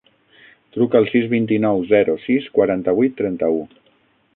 Truca 0.77 1.01
al 1.01 1.05
sis, 1.11 1.29
vint-i-nou, 1.35 1.85
zero, 1.93 2.19
sis, 2.27 2.51
quaranta-vuit, 2.59 3.19
trenta-u. 3.23 3.67